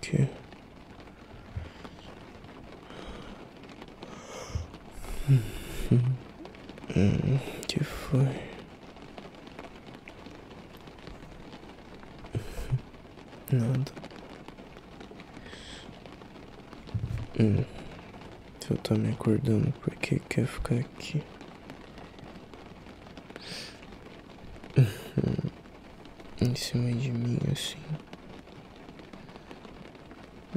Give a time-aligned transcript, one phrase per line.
[0.00, 0.28] Que?
[7.66, 8.22] Que foi?
[13.52, 13.92] Nada.
[17.40, 17.64] Hum.
[18.60, 21.22] Você tá me acordando porque quer ficar aqui.
[26.40, 27.78] Em cima de mim assim.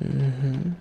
[0.01, 0.73] Uhum.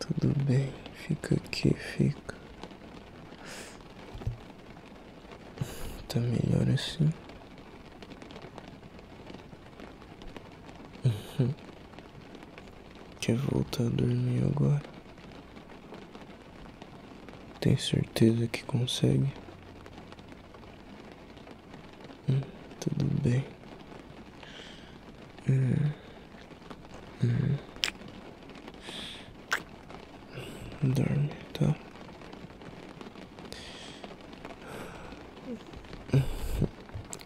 [0.00, 2.34] Tudo bem, fica aqui, fica.
[6.08, 7.12] Tá melhor assim?
[13.20, 14.82] Quer voltar a dormir agora?
[17.60, 19.32] Tem certeza que consegue?
[22.28, 22.40] Hum,
[22.80, 23.44] tudo bem.
[25.48, 25.92] Hum.
[27.22, 27.56] Hum.
[30.82, 31.76] Dorme, tá?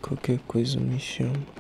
[0.03, 1.56] Qualquer coisa me chama.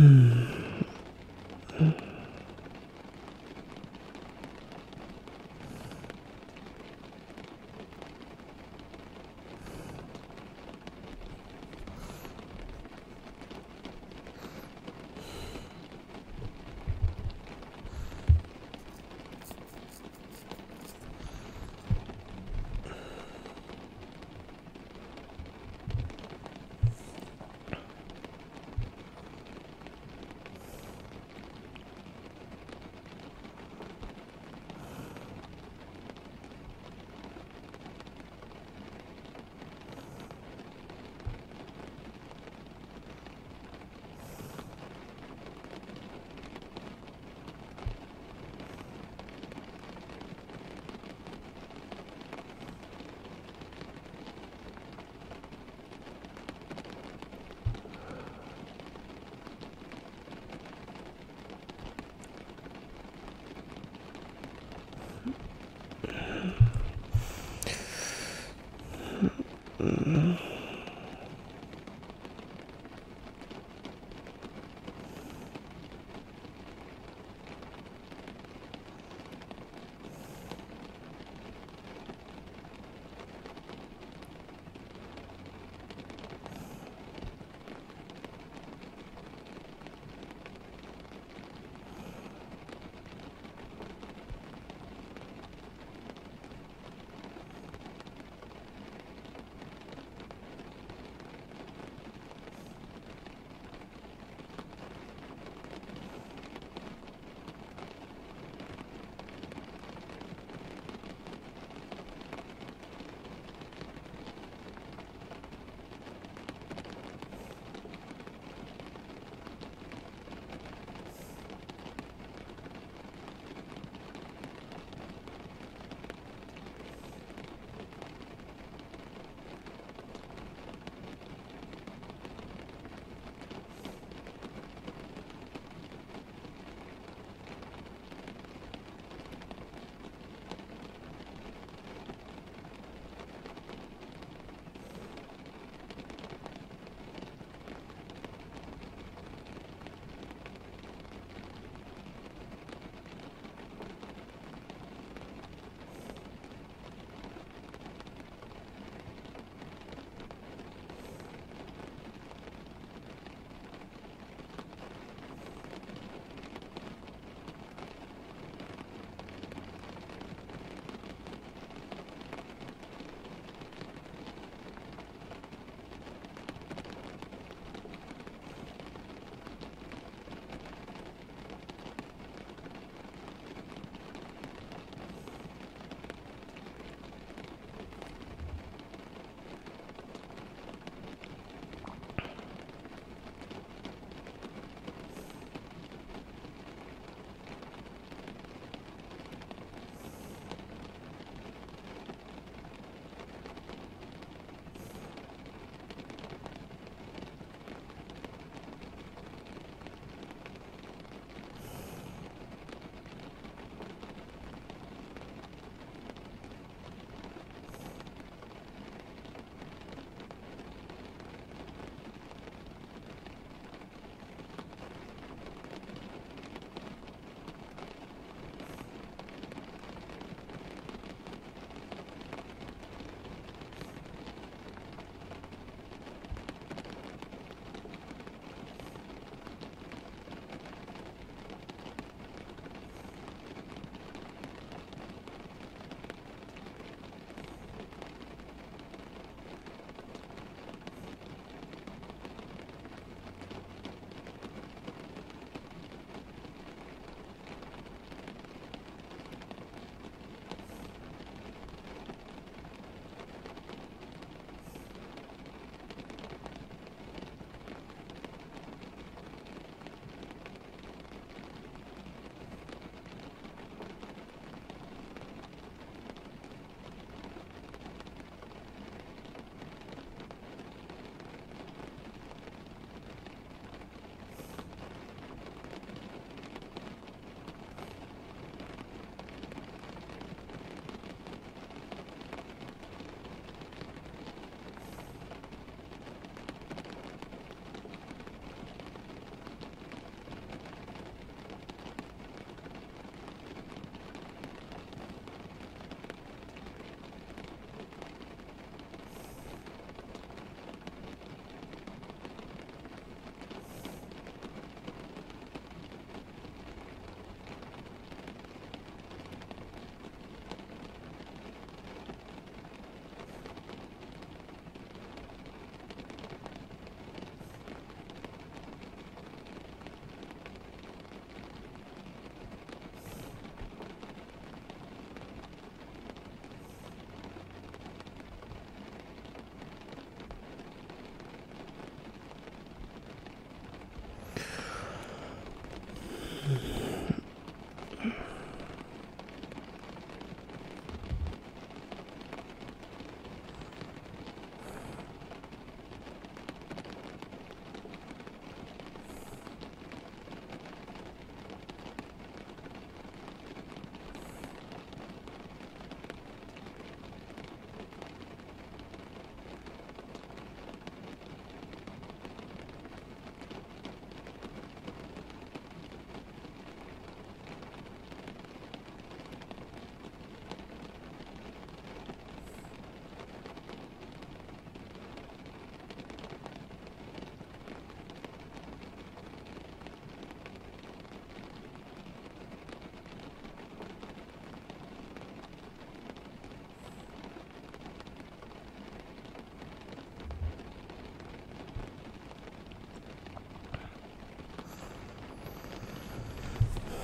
[0.00, 0.39] Hmm.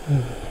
[0.08, 0.34] Mm-hmm.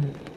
[0.00, 0.27] Mm-hmm.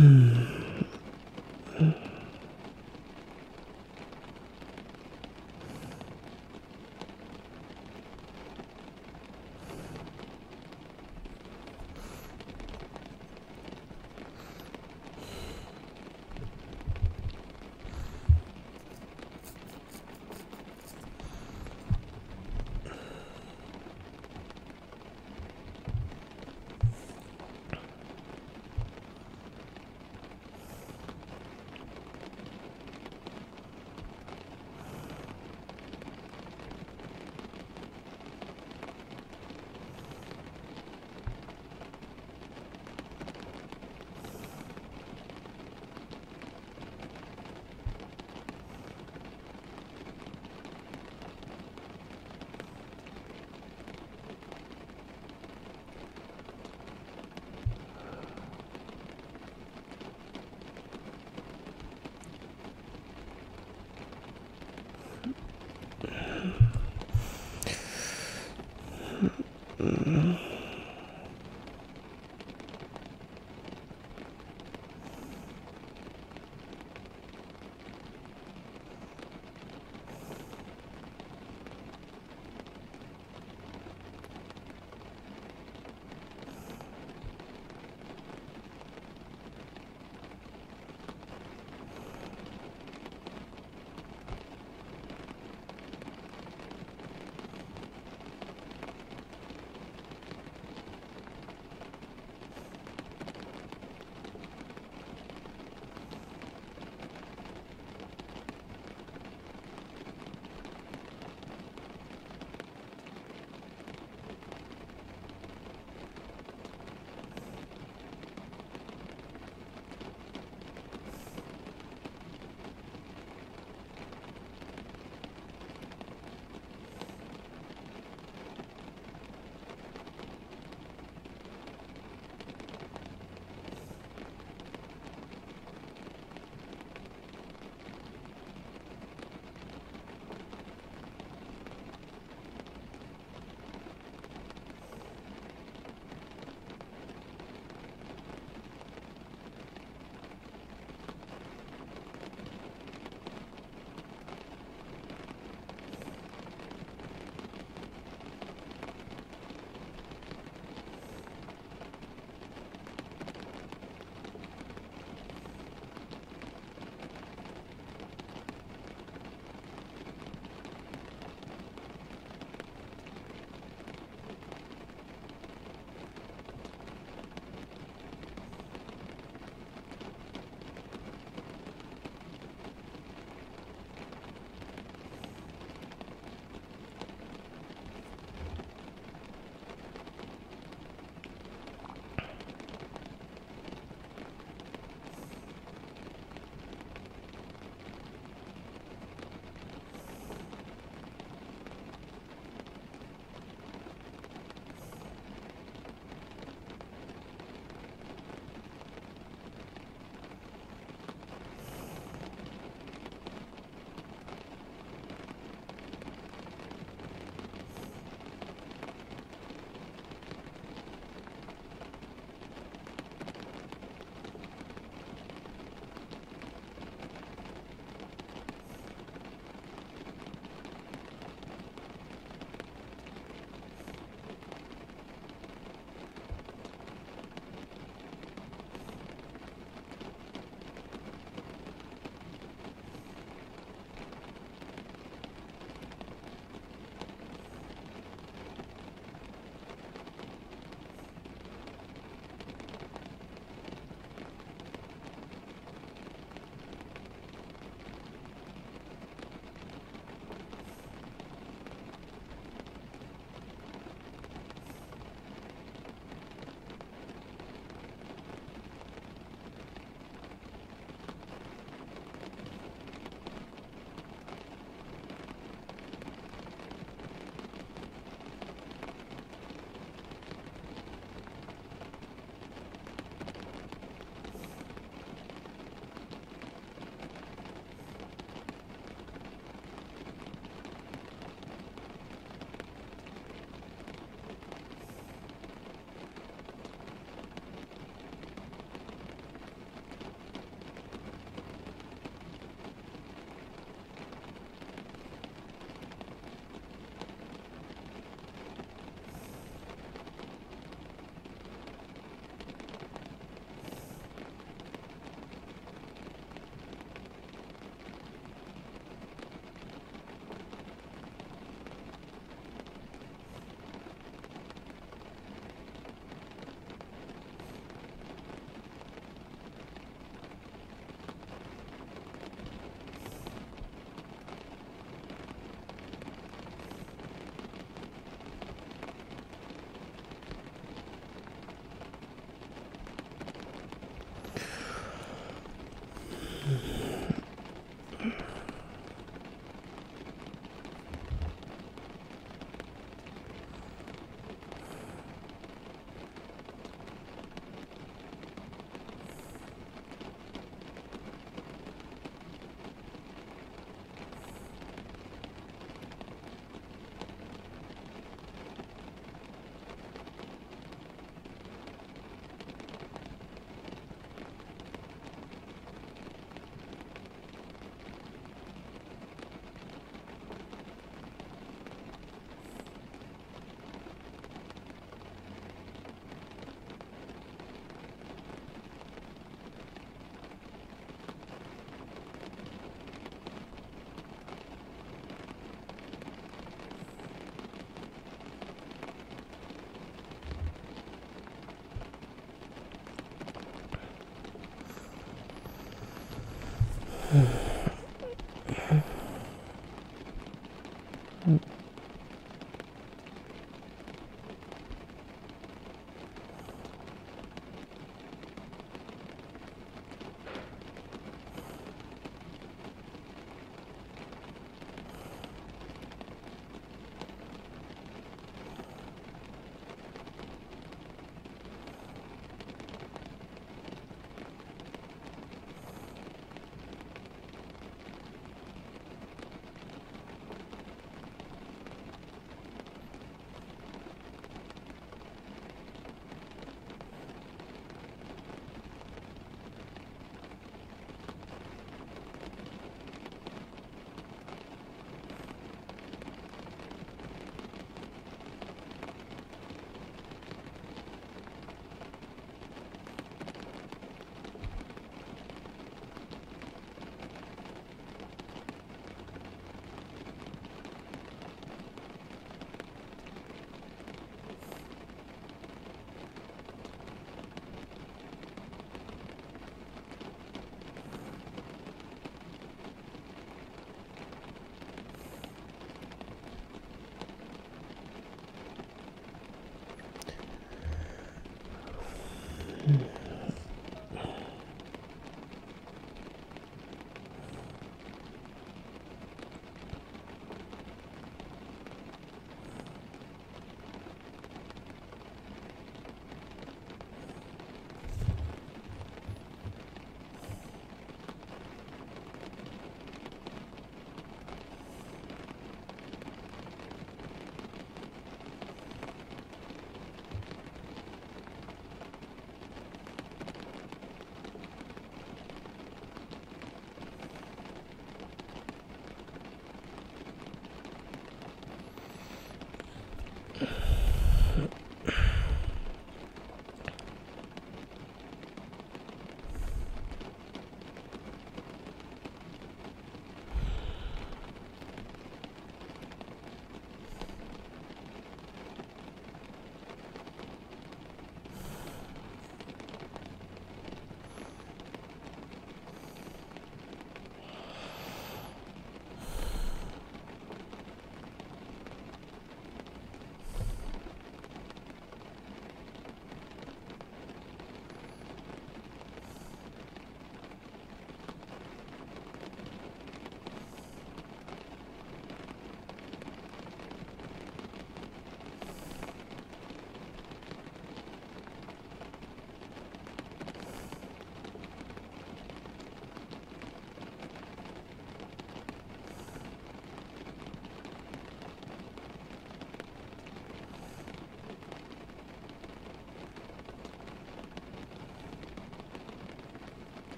[0.00, 0.59] Hum.